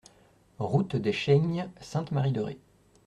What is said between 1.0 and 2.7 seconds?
Chaignes, Sainte-Marie-de-Ré